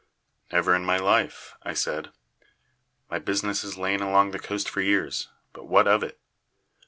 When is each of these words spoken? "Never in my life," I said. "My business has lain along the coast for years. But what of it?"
"Never 0.51 0.73
in 0.73 0.83
my 0.83 0.97
life," 0.97 1.53
I 1.61 1.75
said. 1.75 2.09
"My 3.11 3.19
business 3.19 3.61
has 3.61 3.77
lain 3.77 4.01
along 4.01 4.31
the 4.31 4.39
coast 4.39 4.67
for 4.67 4.81
years. 4.81 5.29
But 5.53 5.67
what 5.67 5.87
of 5.87 6.01
it?" 6.01 6.19